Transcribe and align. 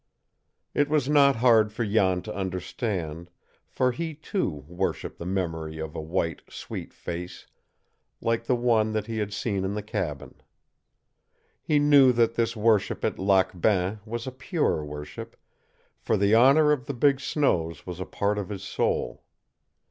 It 0.73 0.89
was 0.89 1.07
not 1.07 1.35
hard 1.35 1.71
for 1.71 1.85
Jan 1.85 2.23
to 2.23 2.33
understand, 2.35 3.29
for 3.67 3.91
he, 3.91 4.15
too, 4.15 4.65
worshiped 4.67 5.19
the 5.19 5.27
memory 5.27 5.77
of 5.77 5.95
a 5.95 6.01
white, 6.01 6.41
sweet 6.49 6.91
face 6.91 7.45
like 8.19 8.45
the 8.45 8.55
one 8.55 8.93
that 8.93 9.05
he 9.05 9.19
had 9.19 9.31
seen 9.31 9.63
in 9.63 9.75
the 9.75 9.83
cabin. 9.83 10.41
He 11.61 11.77
knew 11.77 12.11
that 12.13 12.33
this 12.33 12.55
worship 12.57 13.05
at 13.05 13.19
Lac 13.19 13.61
Bain 13.61 13.99
was 14.03 14.25
a 14.25 14.31
pure 14.31 14.83
worship, 14.83 15.35
for 15.99 16.17
the 16.17 16.33
honor 16.33 16.71
of 16.71 16.87
the 16.87 16.95
big 16.95 17.19
snows 17.19 17.85
was 17.85 17.99
a 17.99 18.05
part 18.07 18.39
of 18.39 18.49
his 18.49 18.63
soul. 18.63 19.23